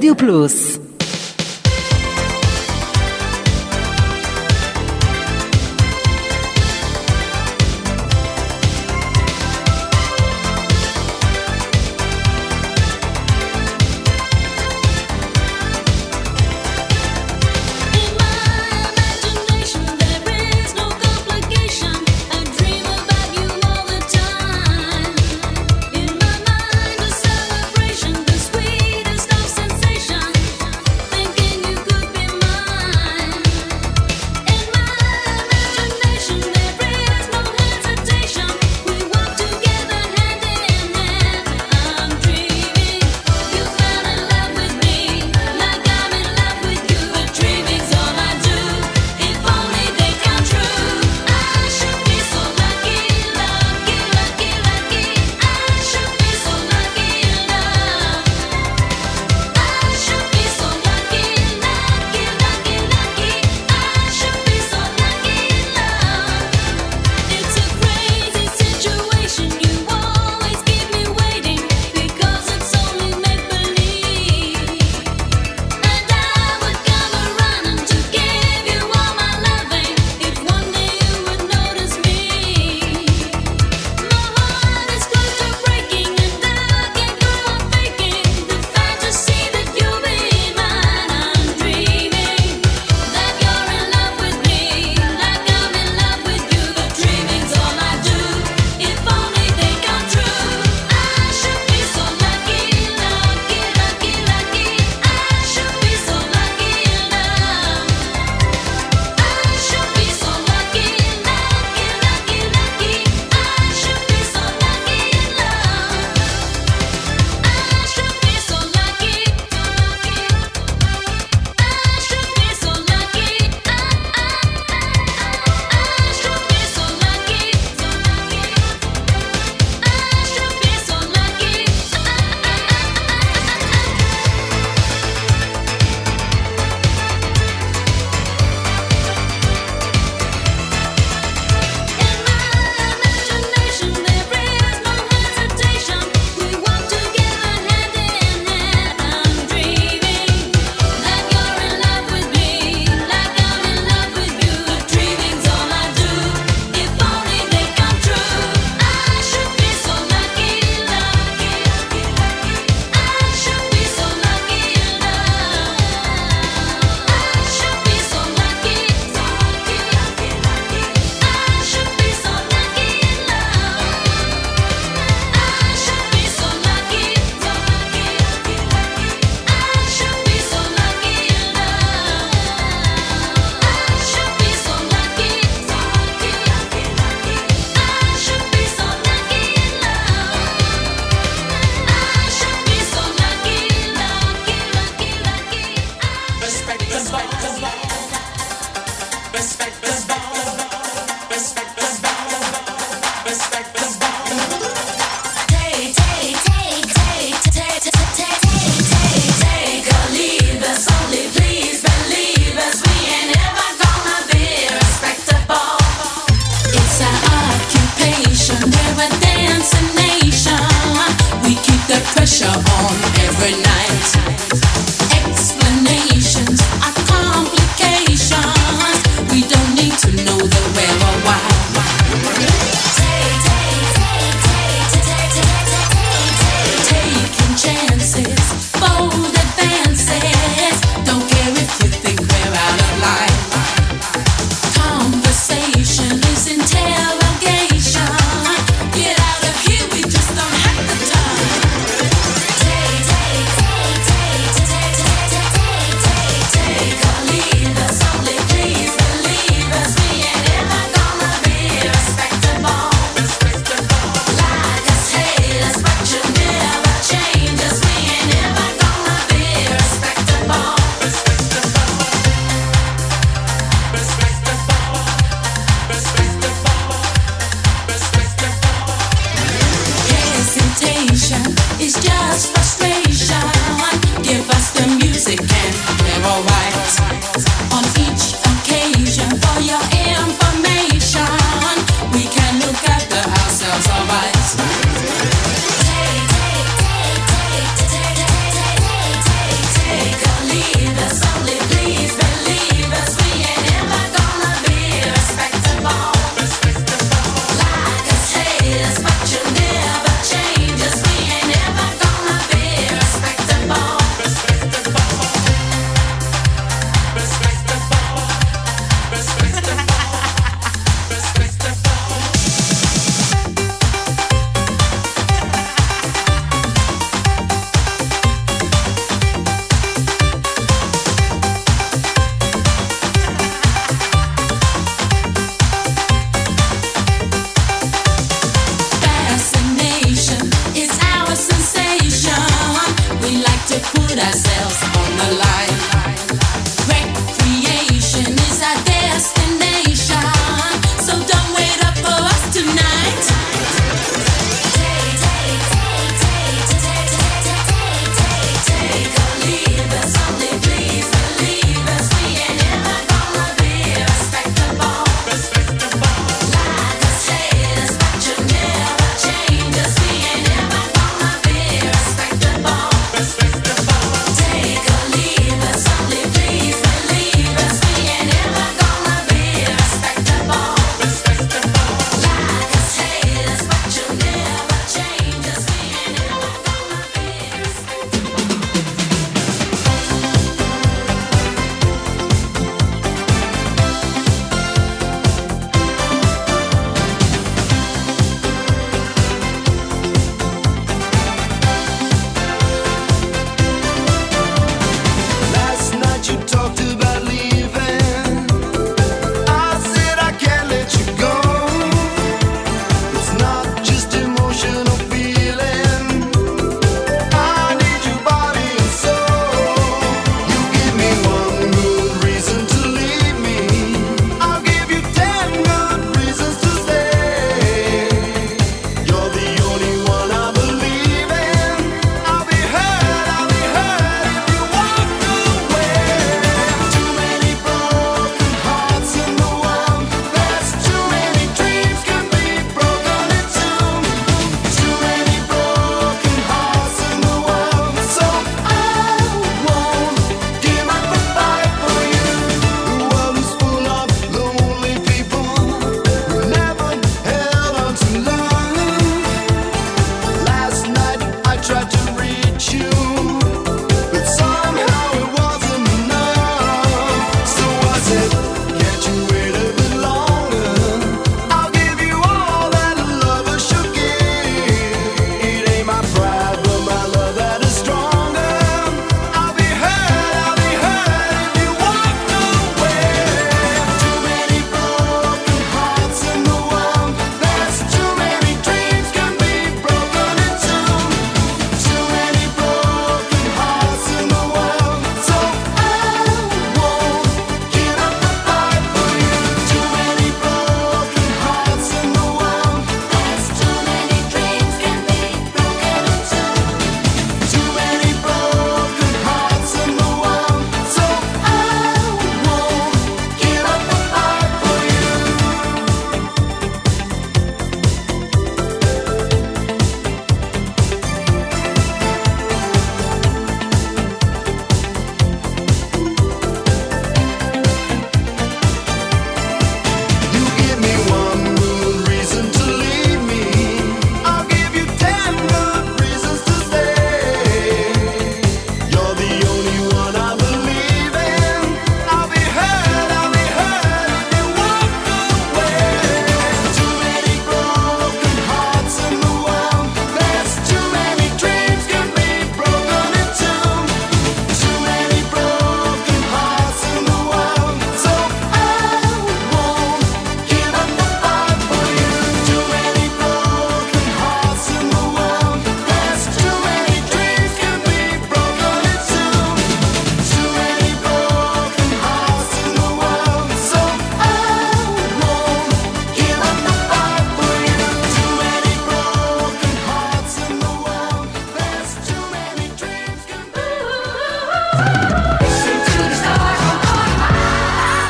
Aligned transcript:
השבת 0.00 0.20
ברדיו 0.20 0.79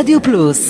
Radio 0.00 0.18
Plus. 0.18 0.69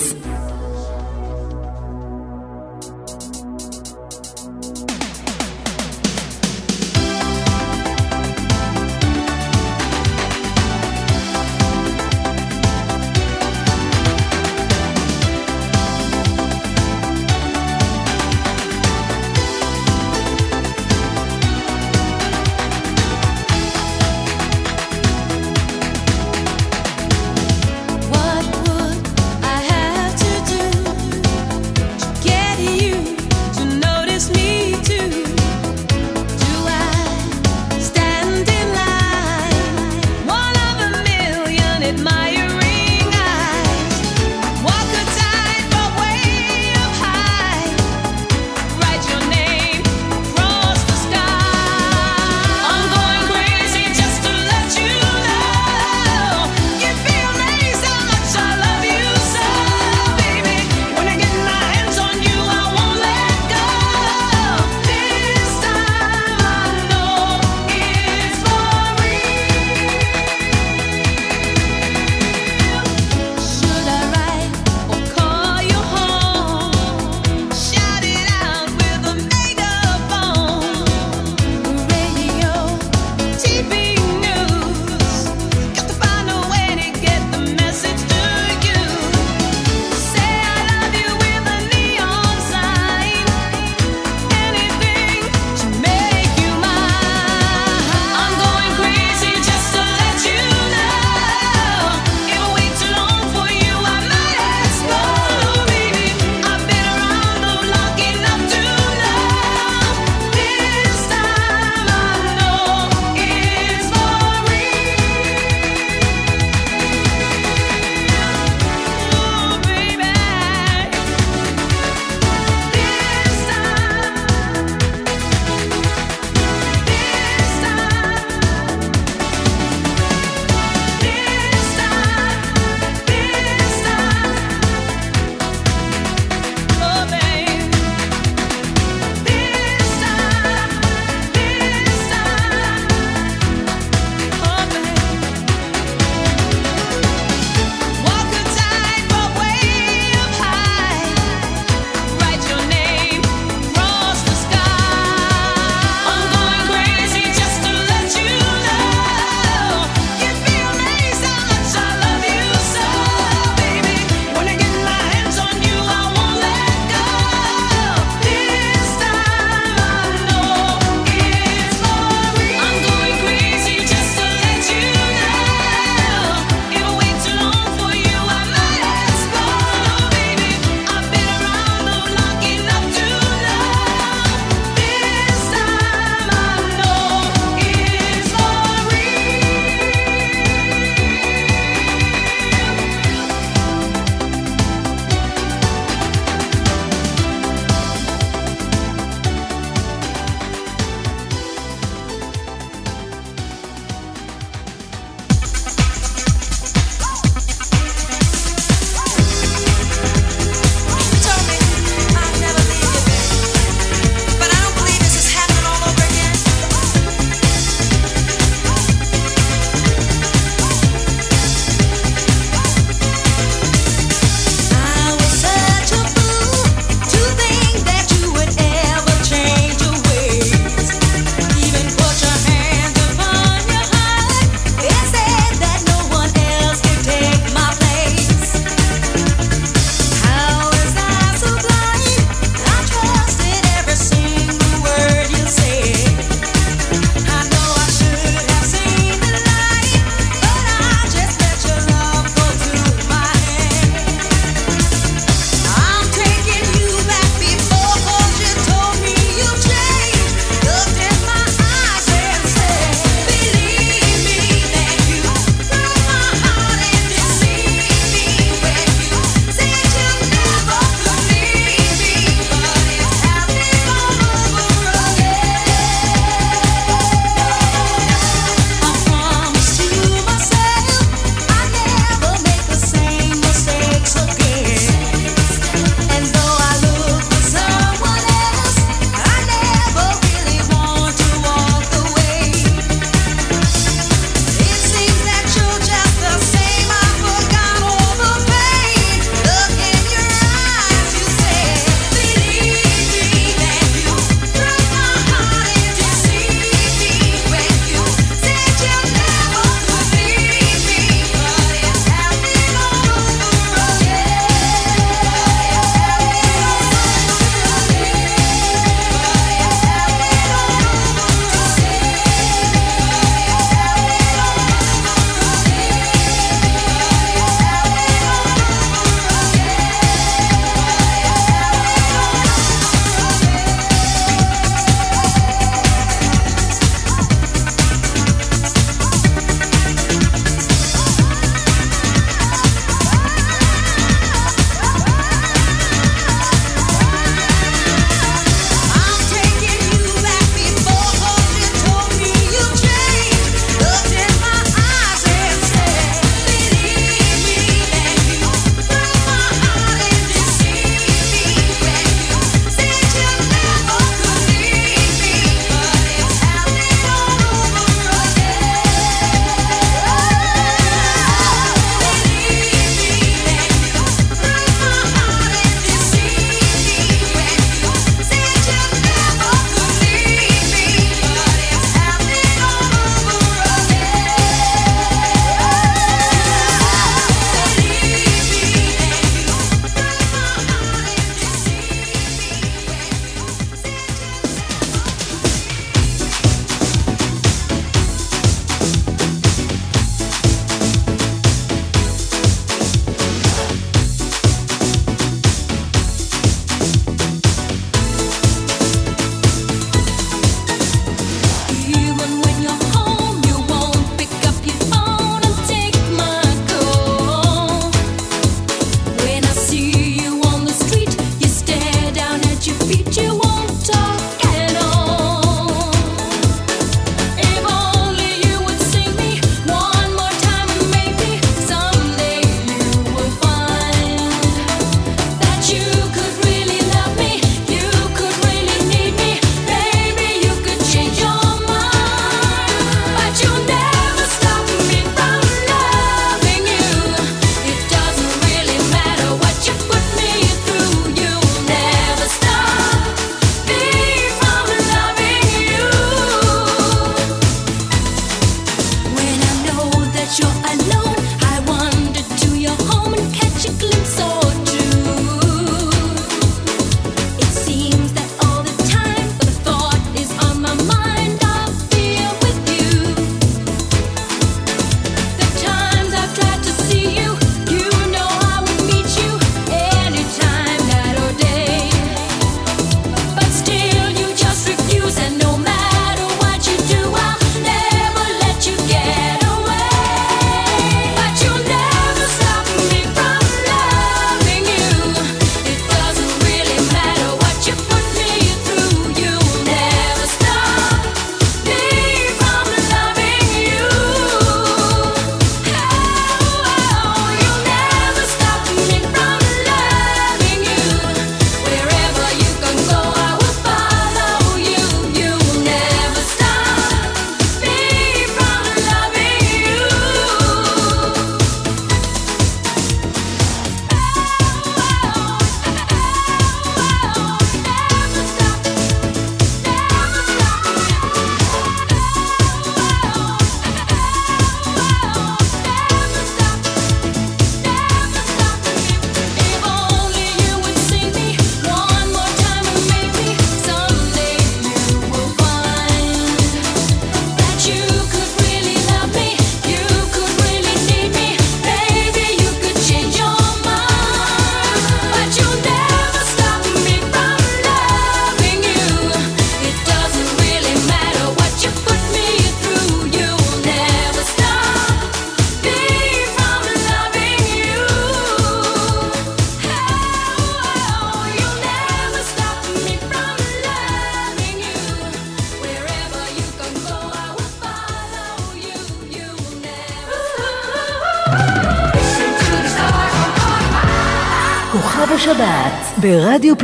בשבת 586.31 586.41
ברדיו 586.41 586.55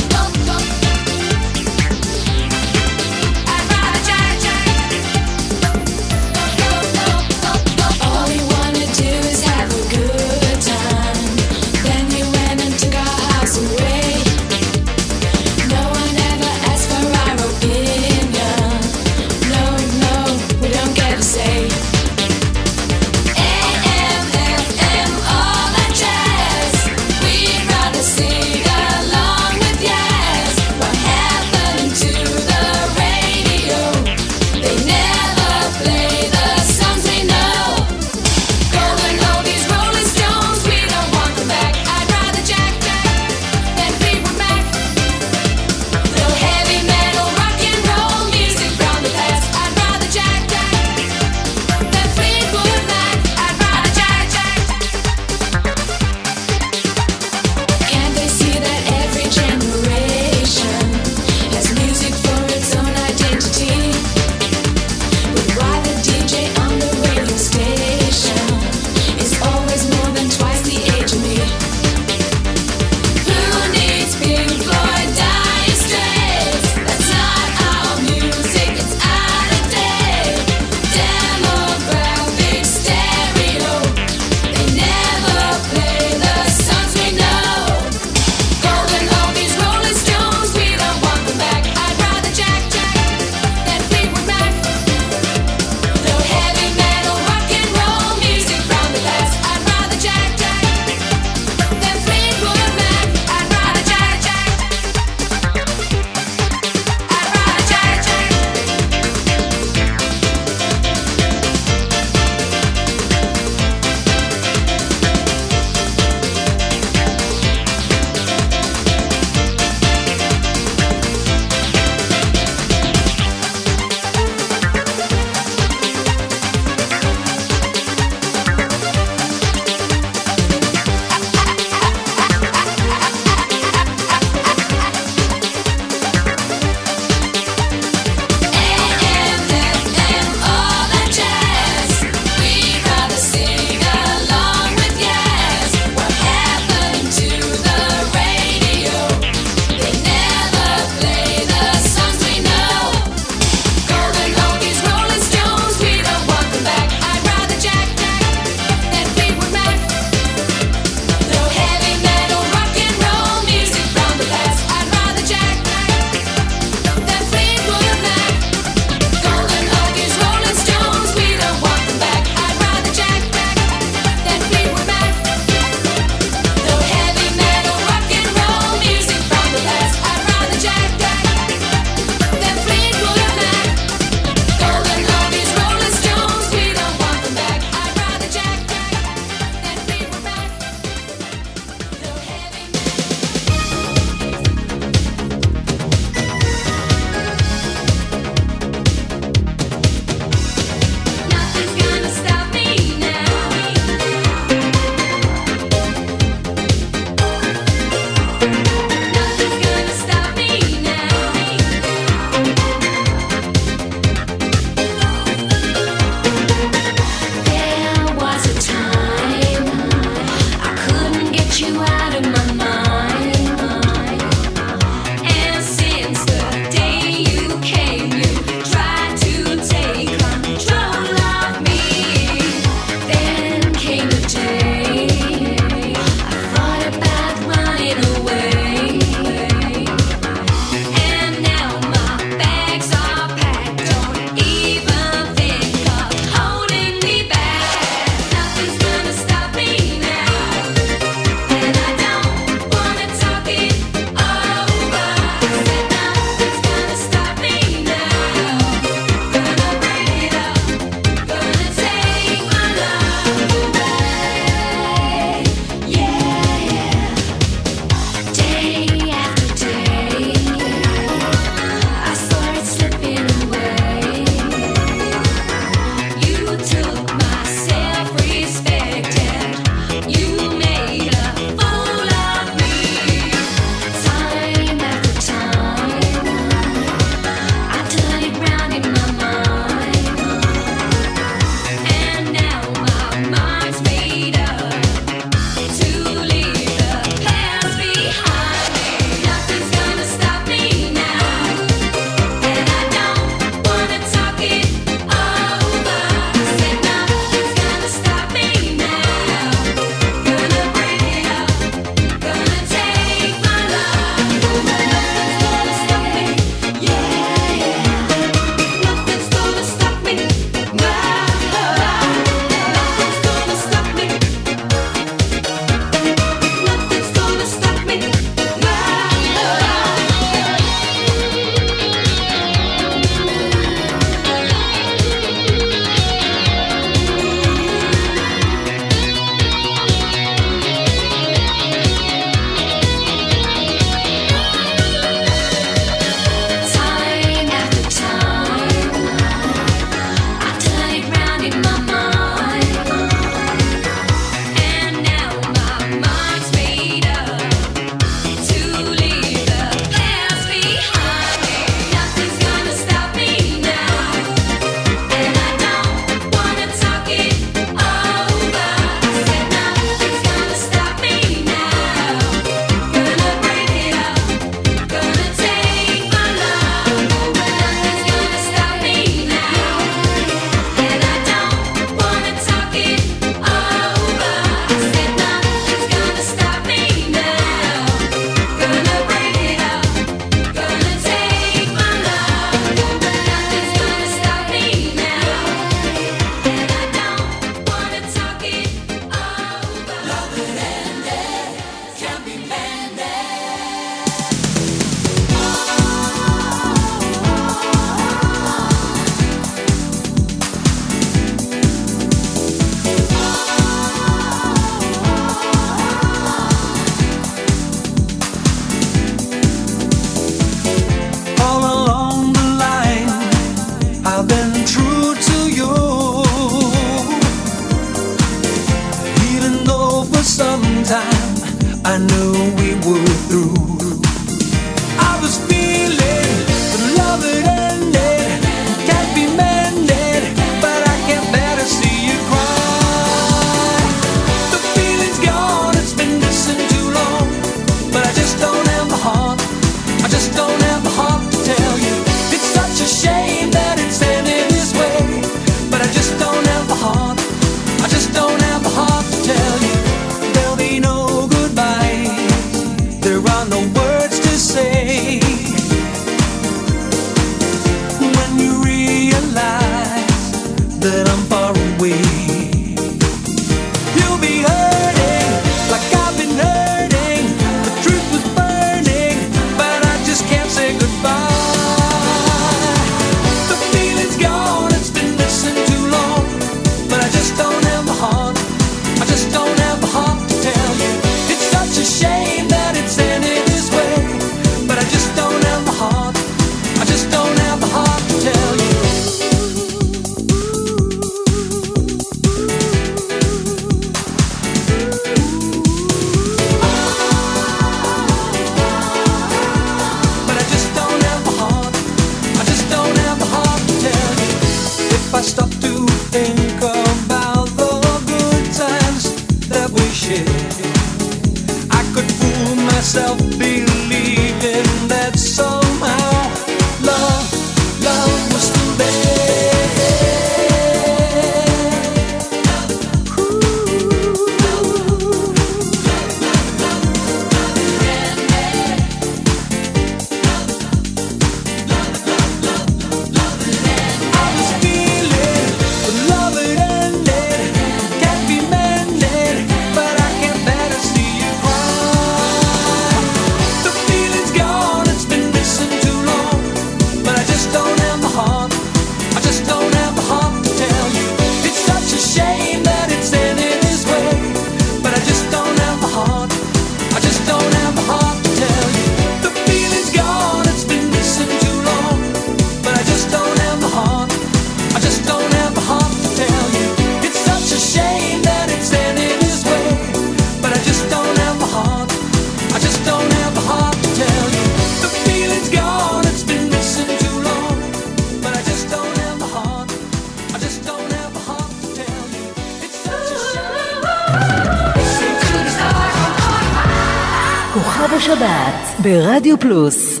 ברדיו 599.16 599.40
פלוס 599.40 600.00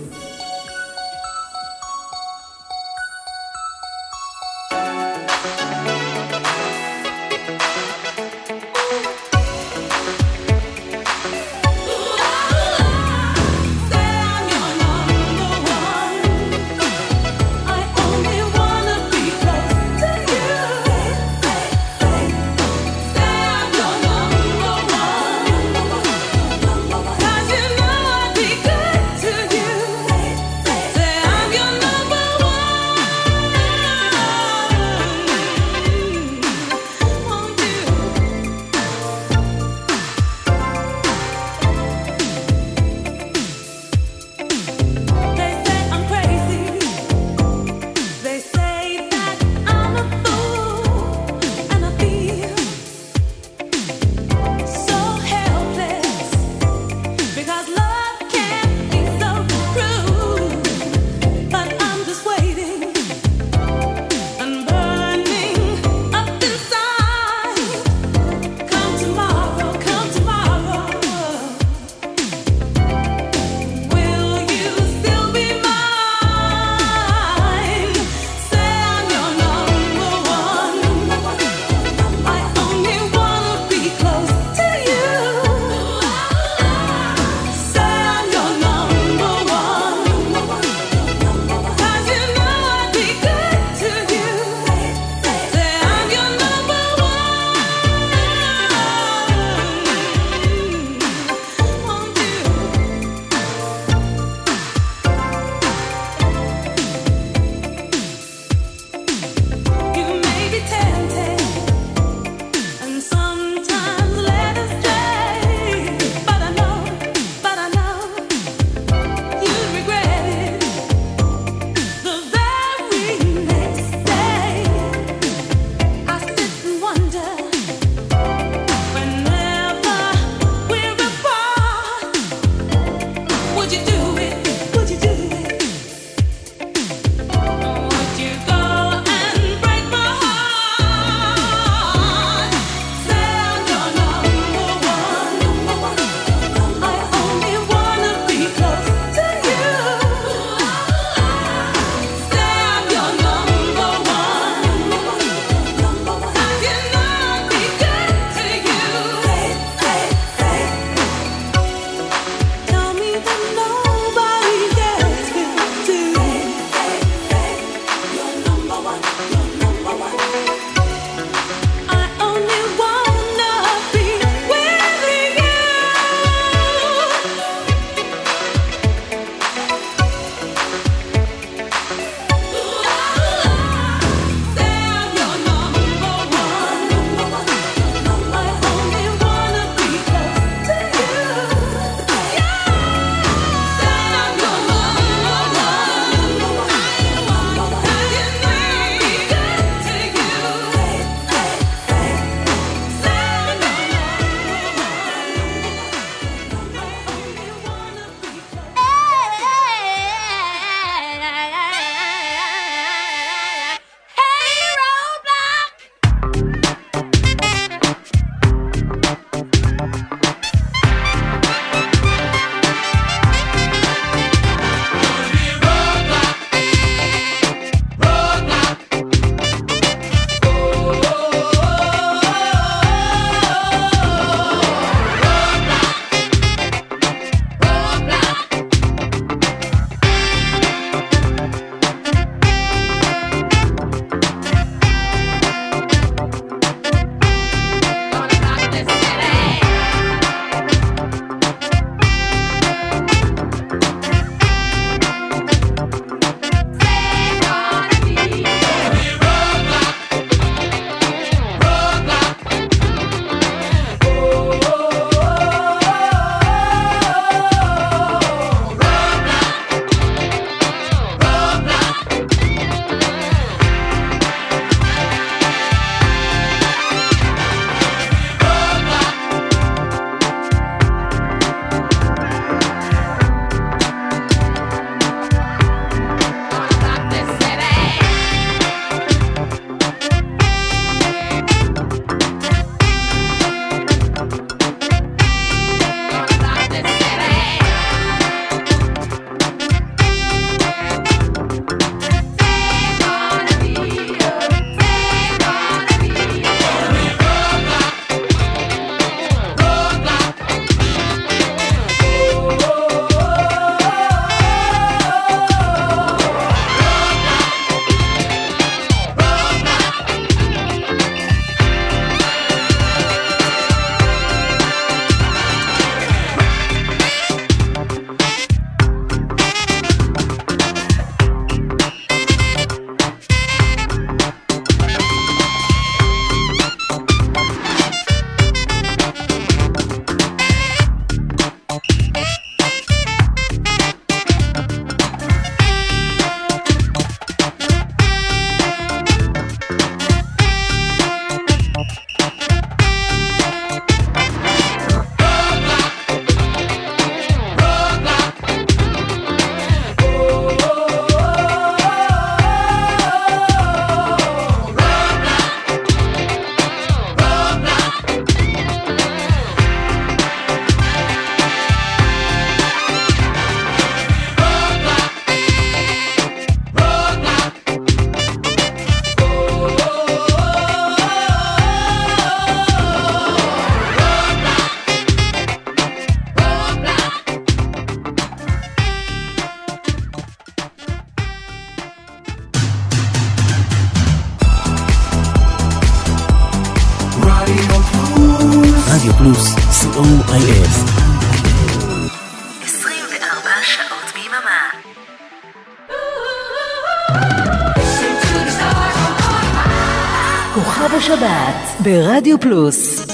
כוכב 410.86 410.96
השבת 410.96 411.80
ברדיו 411.80 412.40
פלוס 412.40 413.05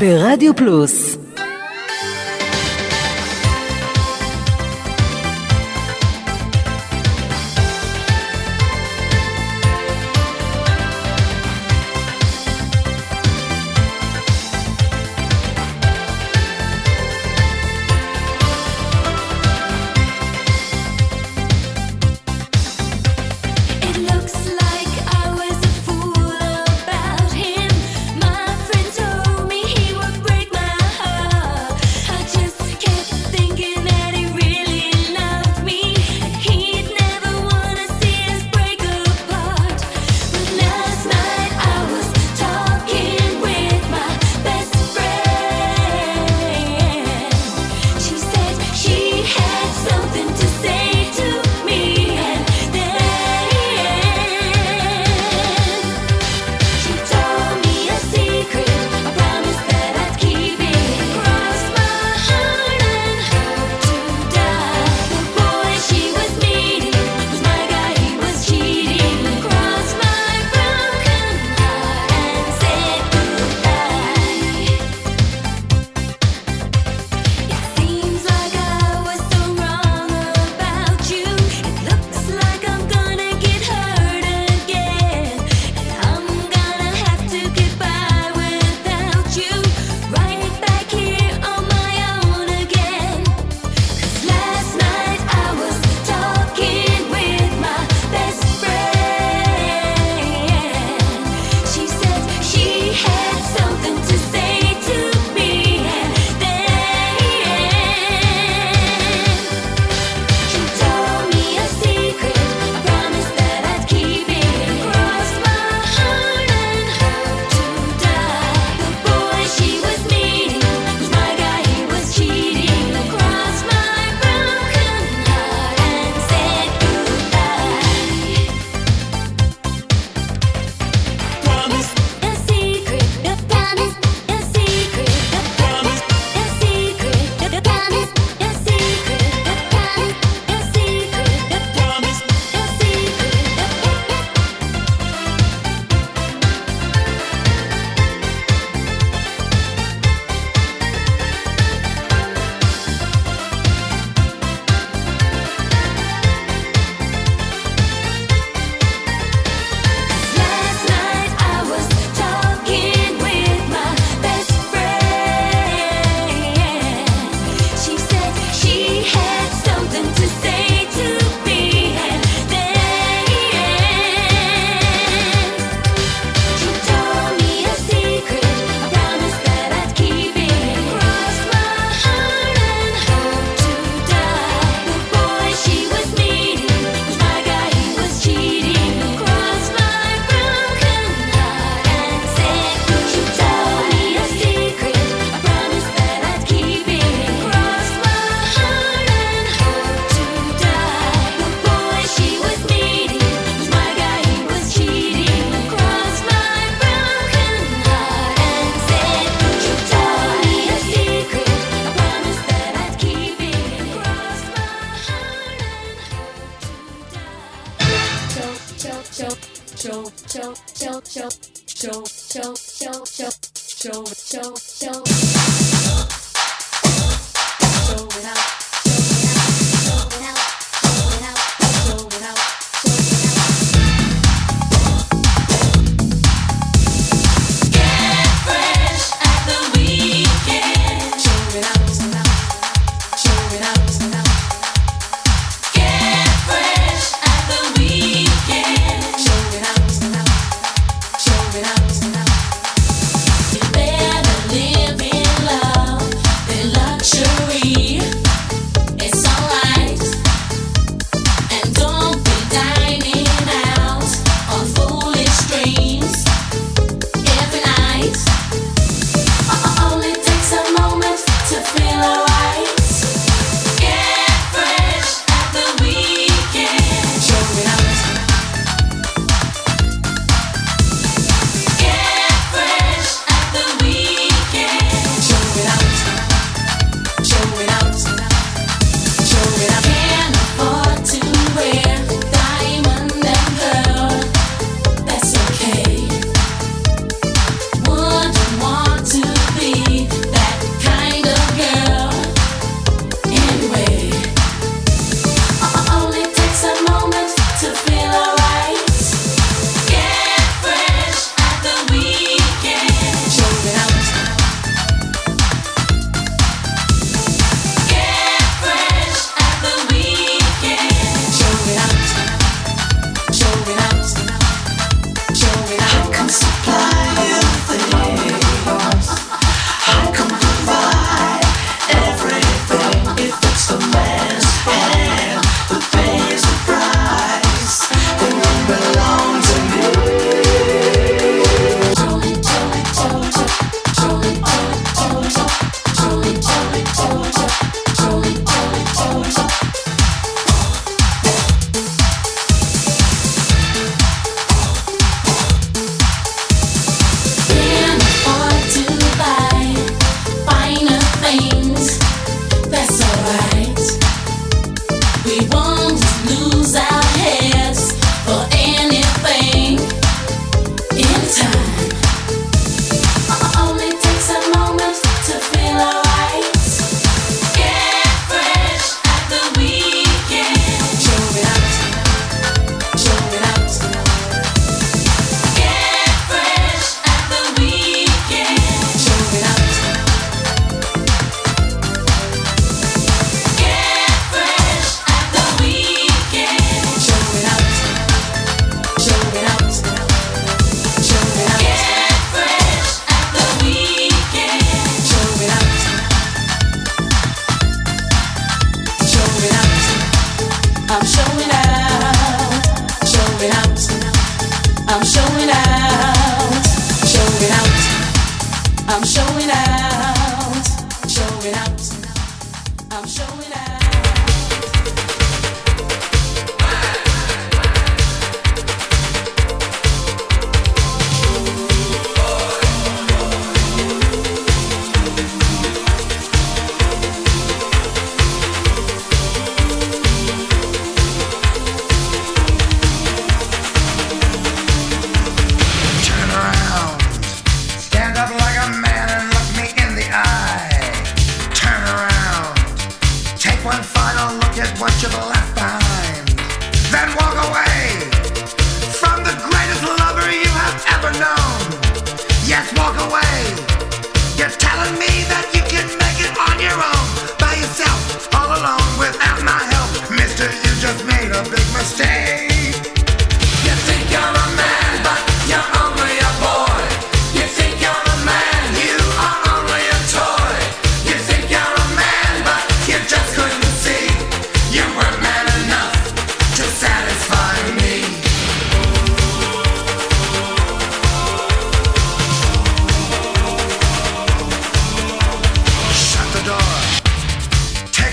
ברדיו 0.00 0.56
פלוס 0.56 1.09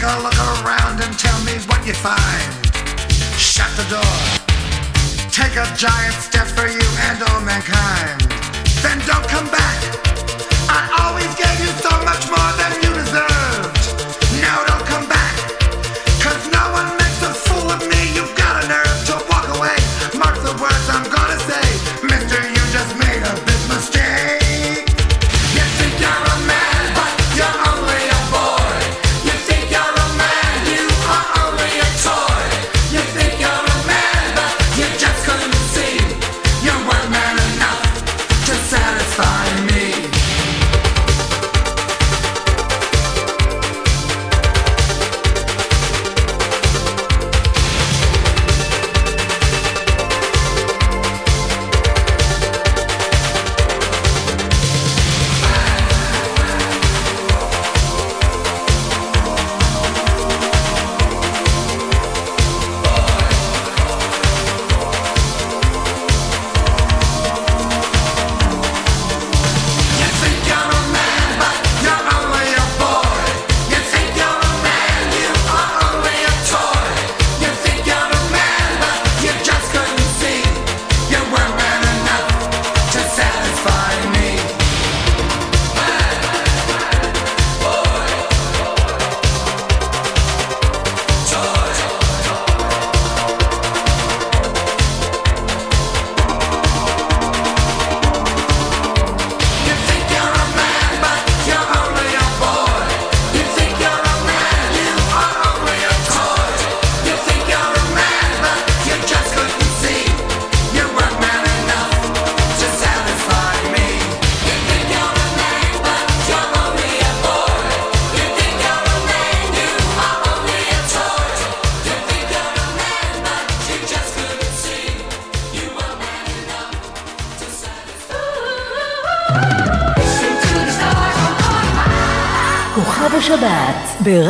a 0.08 0.24
look 0.24 0.40
around 0.64 1.02
and 1.04 1.20
tell 1.20 1.40
me 1.44 1.54
what 1.68 1.86
you 1.86 1.94
find. 1.94 2.52
Shut 3.38 3.72
the 3.76 3.86
door. 3.92 4.18
Take 5.32 5.56
a 5.56 5.68
giant 5.76 6.16
step 6.16 6.48
for 6.48 6.68
you 6.68 6.88
and 7.08 7.22
all 7.24 7.42
mankind. 7.42 8.22
Then 8.82 9.00
don't 9.06 9.28
come 9.28 9.48
back. 9.52 9.67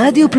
השבת 0.08 0.18
ברדיו 0.18 0.30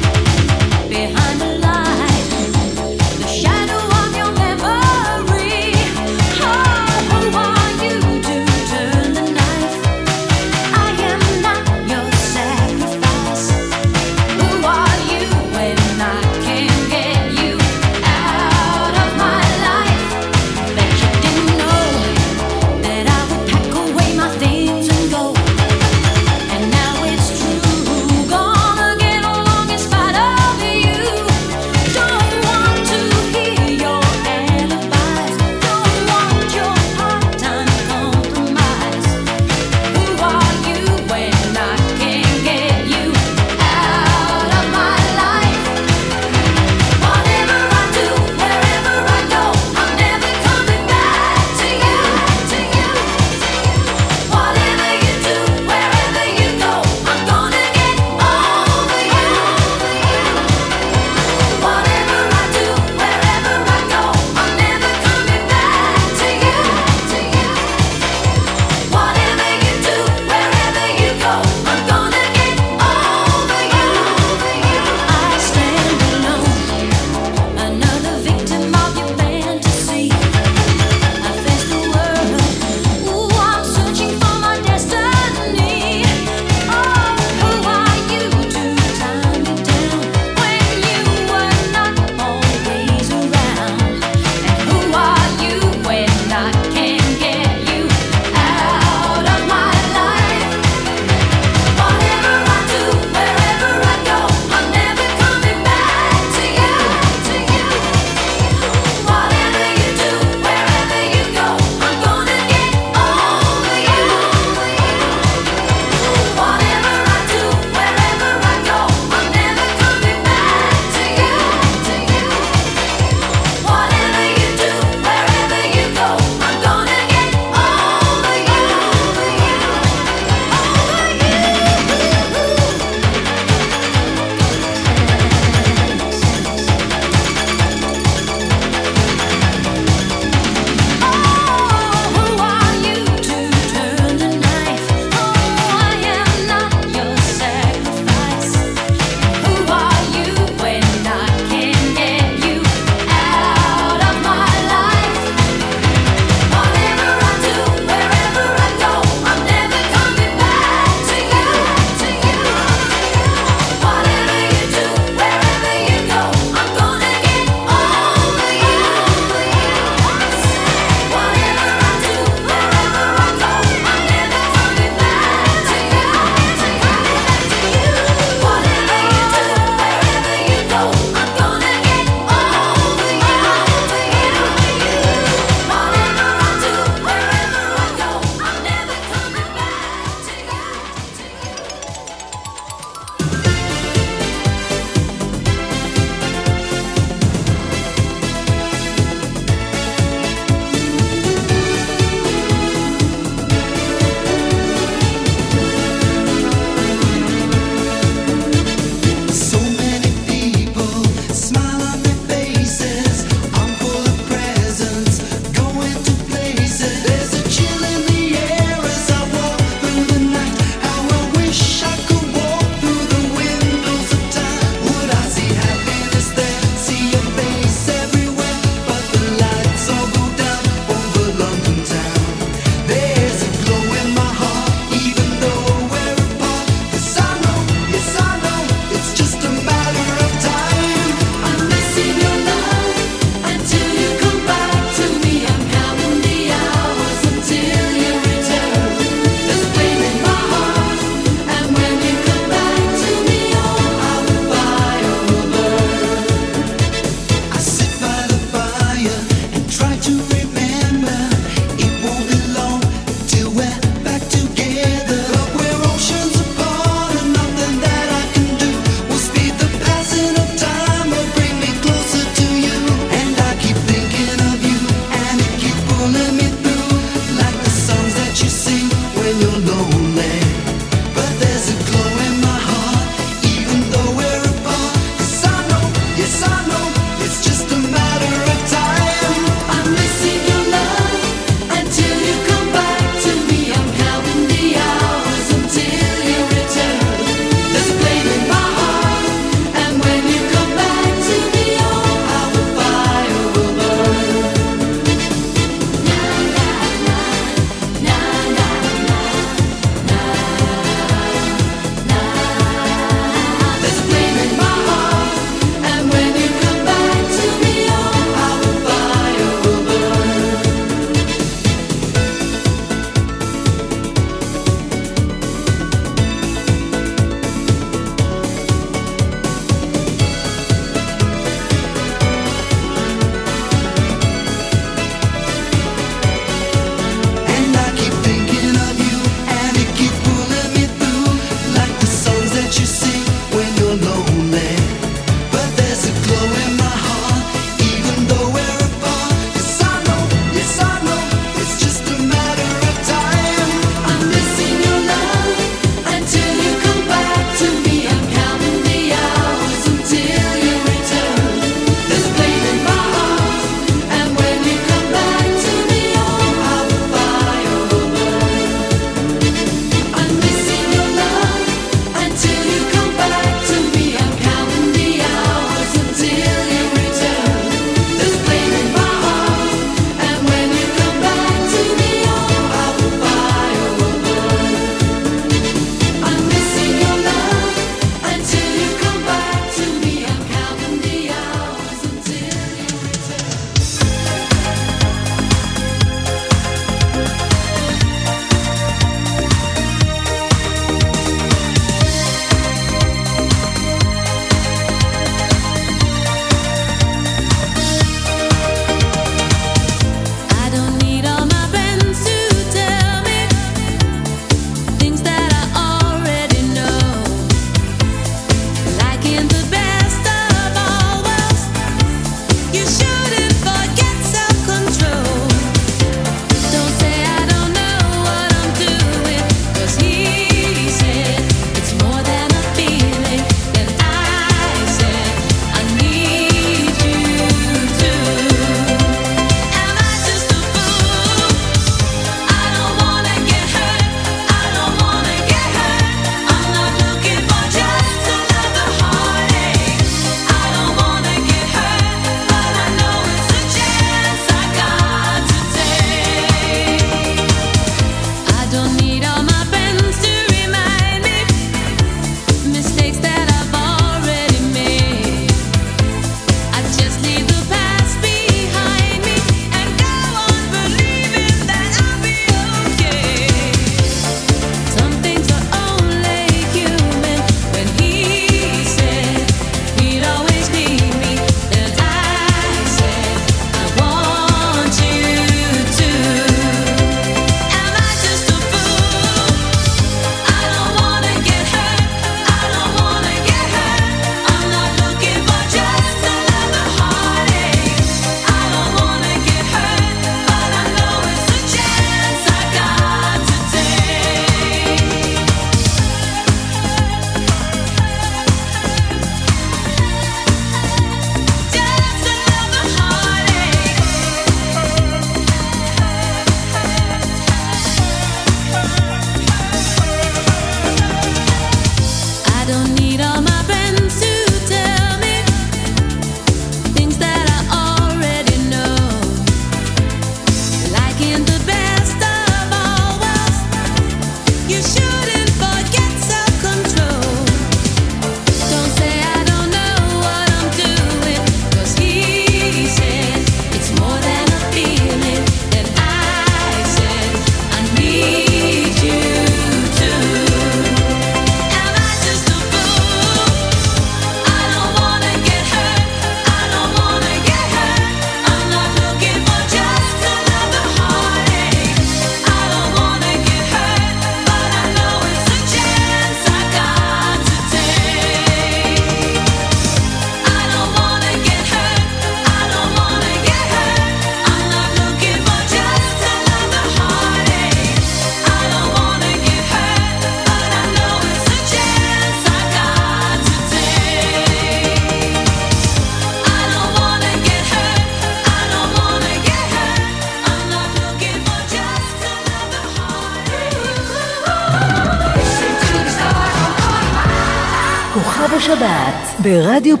פלוס 599.74 599.98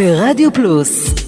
ברדיו 0.00 0.52
פלוס 0.52 1.19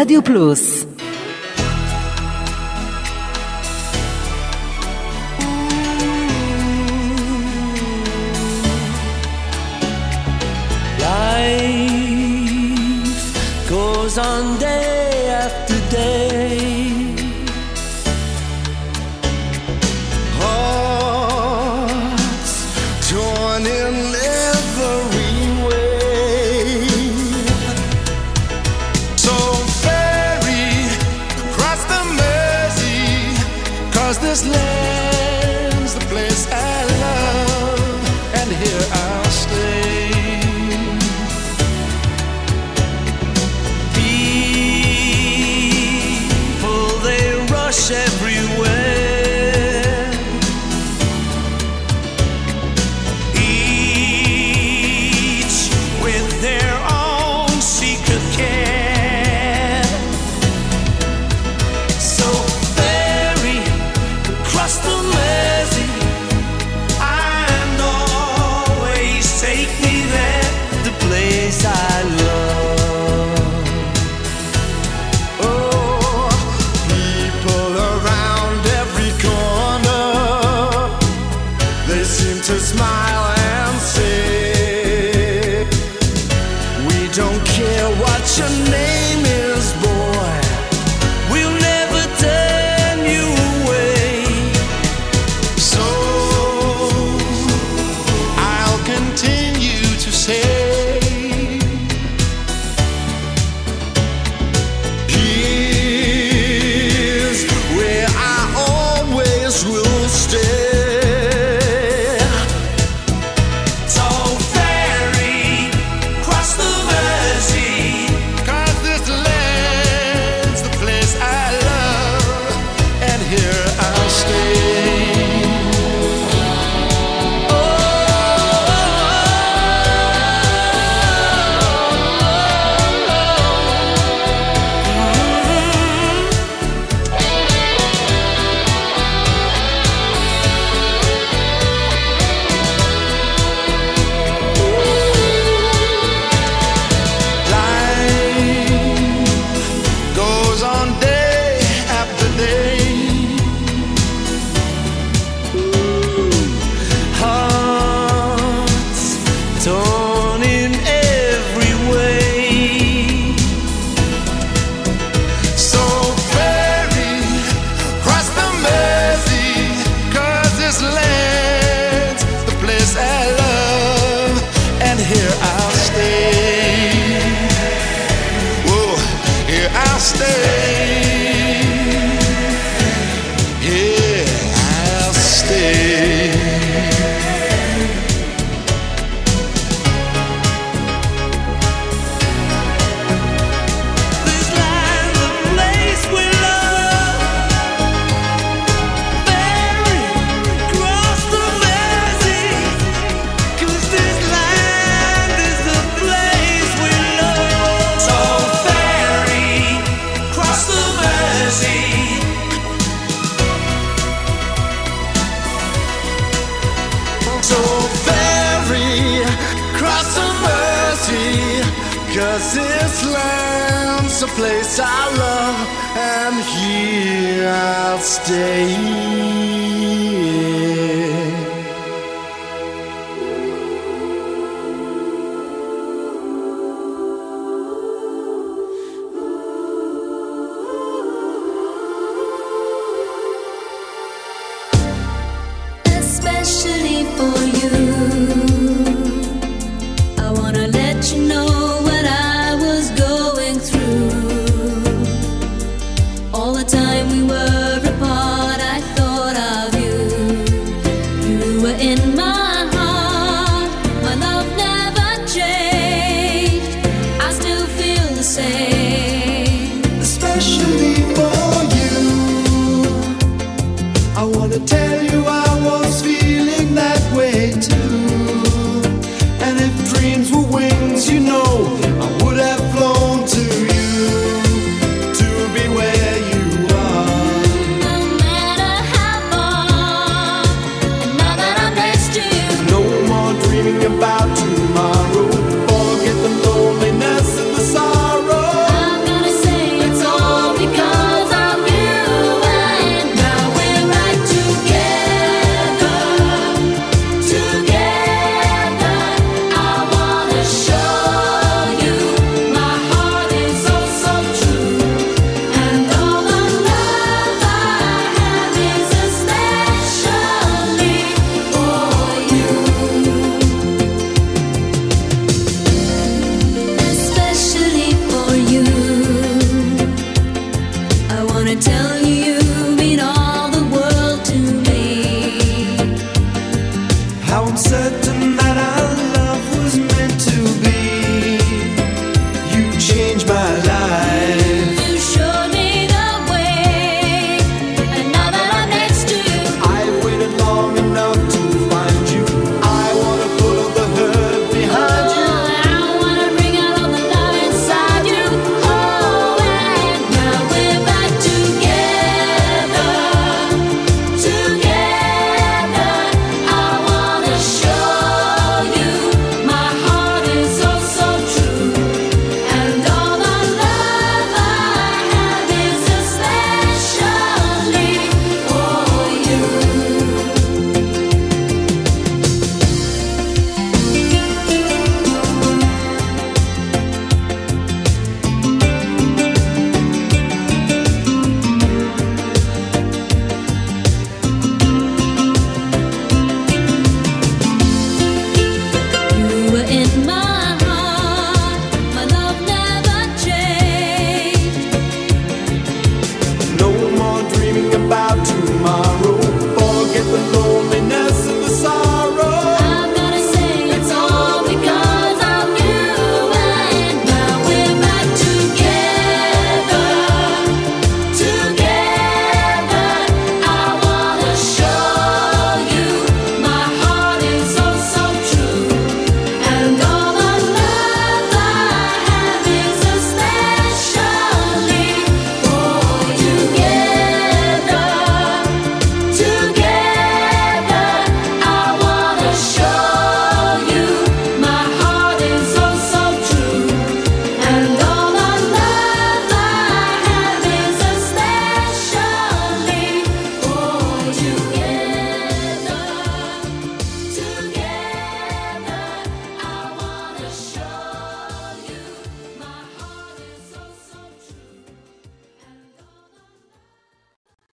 השבת 0.00 0.10
ברדיו 0.10 0.22